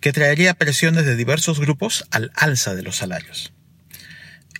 [0.00, 3.52] que traería presiones de diversos grupos al alza de los salarios.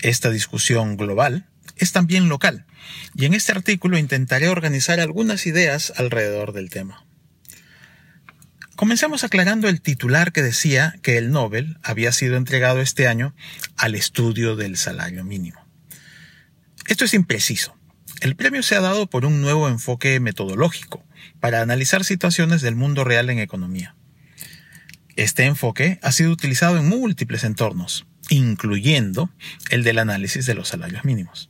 [0.02, 2.66] Esta discusión global es también local,
[3.14, 7.06] y en este artículo intentaré organizar algunas ideas alrededor del tema.
[8.76, 13.32] Comencemos aclarando el titular que decía que el Nobel había sido entregado este año
[13.76, 15.64] al estudio del salario mínimo.
[16.88, 17.76] Esto es impreciso.
[18.20, 21.04] El premio se ha dado por un nuevo enfoque metodológico
[21.38, 23.94] para analizar situaciones del mundo real en economía.
[25.14, 29.30] Este enfoque ha sido utilizado en múltiples entornos, incluyendo
[29.70, 31.48] el del análisis de los salarios mínimos.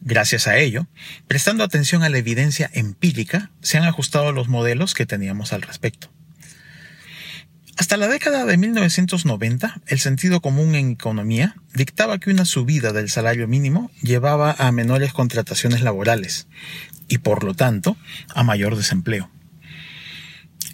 [0.00, 0.86] Gracias a ello,
[1.26, 6.10] prestando atención a la evidencia empírica, se han ajustado los modelos que teníamos al respecto.
[7.78, 13.08] Hasta la década de 1990, el sentido común en economía dictaba que una subida del
[13.08, 16.48] salario mínimo llevaba a menores contrataciones laborales
[17.06, 17.96] y, por lo tanto,
[18.34, 19.30] a mayor desempleo.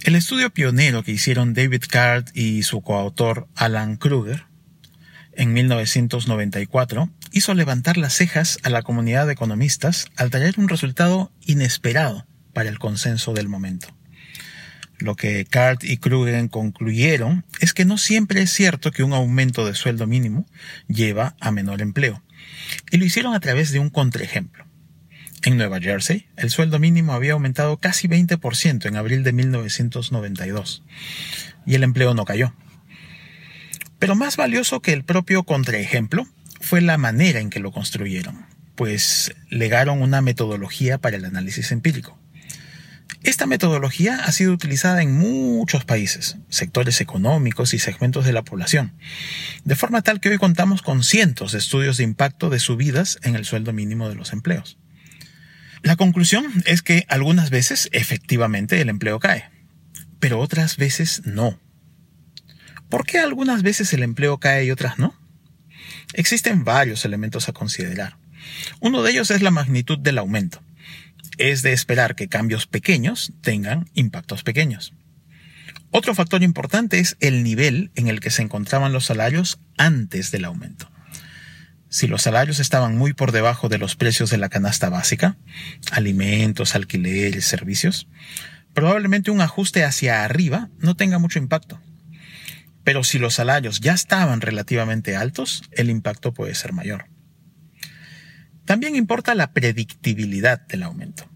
[0.03, 4.47] El estudio pionero que hicieron David Card y su coautor Alan Kruger
[5.35, 11.31] en 1994 hizo levantar las cejas a la comunidad de economistas al traer un resultado
[11.43, 13.89] inesperado para el consenso del momento.
[14.99, 19.67] Lo que Cart y Kruger concluyeron es que no siempre es cierto que un aumento
[19.67, 20.47] de sueldo mínimo
[20.89, 22.23] lleva a menor empleo.
[22.91, 24.65] Y lo hicieron a través de un contraejemplo.
[25.43, 30.83] En Nueva Jersey, el sueldo mínimo había aumentado casi 20% en abril de 1992
[31.67, 32.55] y el empleo no cayó.
[33.99, 36.27] Pero más valioso que el propio contraejemplo
[36.61, 42.19] fue la manera en que lo construyeron, pues legaron una metodología para el análisis empírico.
[43.25, 48.93] Esta metodología ha sido utilizada en muchos países, sectores económicos y segmentos de la población,
[49.65, 53.35] de forma tal que hoy contamos con cientos de estudios de impacto de subidas en
[53.35, 54.77] el sueldo mínimo de los empleos.
[55.81, 59.49] La conclusión es que algunas veces efectivamente el empleo cae,
[60.21, 61.59] pero otras veces no.
[62.91, 65.19] ¿Por qué algunas veces el empleo cae y otras no?
[66.13, 68.19] Existen varios elementos a considerar.
[68.81, 70.61] Uno de ellos es la magnitud del aumento
[71.39, 74.95] es de esperar que cambios pequeños tengan impactos pequeños.
[75.91, 80.45] Otro factor importante es el nivel en el que se encontraban los salarios antes del
[80.45, 80.91] aumento.
[81.89, 85.37] Si los salarios estaban muy por debajo de los precios de la canasta básica,
[85.93, 88.09] alimentos, alquileres, servicios,
[88.73, 91.81] probablemente un ajuste hacia arriba no tenga mucho impacto.
[92.83, 97.07] Pero si los salarios ya estaban relativamente altos, el impacto puede ser mayor.
[98.75, 101.31] También importa la predictibilidad del aumento.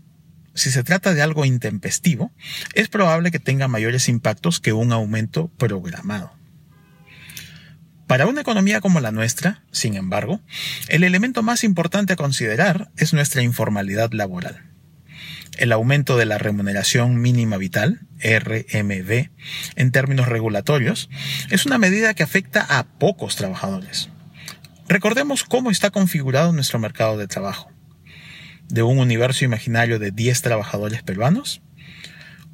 [0.55, 2.33] Si se trata de algo intempestivo,
[2.75, 6.33] es probable que tenga mayores impactos que un aumento programado.
[8.09, 10.41] Para una economía como la nuestra, sin embargo,
[10.89, 14.73] el elemento más importante a considerar es nuestra informalidad laboral.
[15.59, 19.31] El aumento de la remuneración mínima vital, RMV,
[19.77, 21.09] en términos regulatorios,
[21.51, 24.09] es una medida que afecta a pocos trabajadores.
[24.89, 27.71] Recordemos cómo está configurado nuestro mercado de trabajo.
[28.69, 31.61] De un universo imaginario de 10 trabajadores peruanos,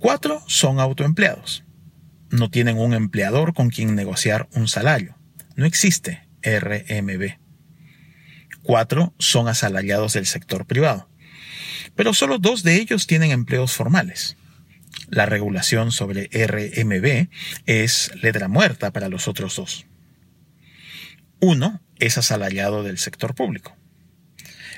[0.01, 1.65] 4 son autoempleados.
[2.31, 5.17] No tienen un empleador con quien negociar un salario.
[5.55, 7.39] No existe RMB.
[8.65, 11.09] 4 son asalariados del sector privado.
[11.95, 14.37] Pero solo dos de ellos tienen empleos formales.
[15.09, 17.29] La regulación sobre RMB
[17.67, 19.87] es letra muerta para los otros dos.
[21.41, 23.77] Uno es asalariado del sector público.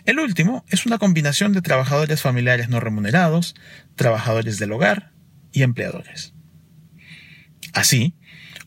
[0.05, 3.55] El último es una combinación de trabajadores familiares no remunerados,
[3.97, 5.13] trabajadores del hogar
[5.53, 6.33] y empleadores.
[7.73, 8.15] Así,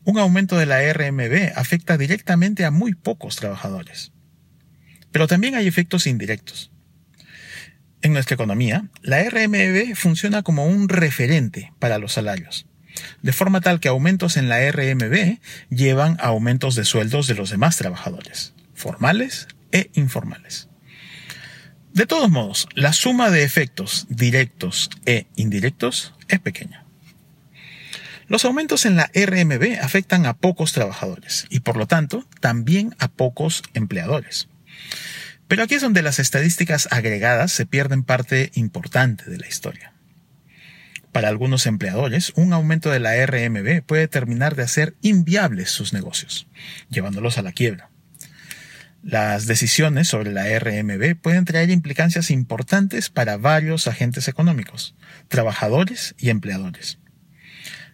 [0.03, 4.11] un aumento de la RMB afecta directamente a muy pocos trabajadores.
[5.11, 6.71] Pero también hay efectos indirectos.
[8.01, 12.68] En nuestra economía, la RMB funciona como un referente para los salarios
[13.21, 15.39] de forma tal que aumentos en la RMB
[15.69, 20.69] llevan a aumentos de sueldos de los demás trabajadores, formales e informales.
[21.93, 26.85] De todos modos, la suma de efectos directos e indirectos es pequeña.
[28.27, 33.07] Los aumentos en la RMB afectan a pocos trabajadores y por lo tanto también a
[33.07, 34.47] pocos empleadores.
[35.47, 39.93] Pero aquí es donde las estadísticas agregadas se pierden parte importante de la historia.
[41.11, 46.47] Para algunos empleadores, un aumento de la RMB puede terminar de hacer inviables sus negocios,
[46.89, 47.89] llevándolos a la quiebra.
[49.01, 54.93] Las decisiones sobre la RMB pueden traer implicancias importantes para varios agentes económicos,
[55.29, 56.99] trabajadores y empleadores.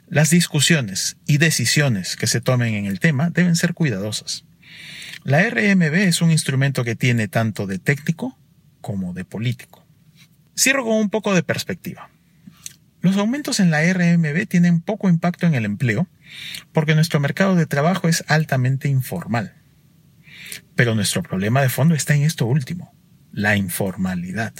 [0.07, 4.45] Las discusiones y decisiones que se tomen en el tema deben ser cuidadosas.
[5.23, 8.37] La RMB es un instrumento que tiene tanto de técnico
[8.81, 9.85] como de político.
[10.57, 12.09] Cierro con un poco de perspectiva.
[13.05, 16.07] Los aumentos en la RMB tienen poco impacto en el empleo
[16.71, 19.53] porque nuestro mercado de trabajo es altamente informal.
[20.73, 22.95] Pero nuestro problema de fondo está en esto último,
[23.31, 24.55] la informalidad.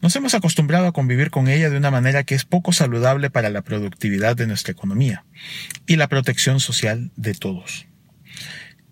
[0.00, 3.50] Nos hemos acostumbrado a convivir con ella de una manera que es poco saludable para
[3.50, 5.26] la productividad de nuestra economía
[5.86, 7.86] y la protección social de todos.